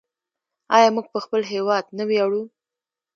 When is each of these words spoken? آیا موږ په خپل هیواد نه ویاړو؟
آیا 0.75 0.89
موږ 0.95 1.05
په 1.13 1.19
خپل 1.25 1.41
هیواد 1.53 1.85
نه 1.97 2.03
ویاړو؟ 2.09 2.43